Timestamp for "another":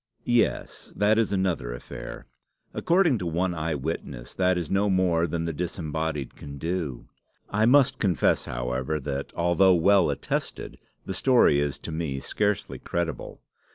1.31-1.71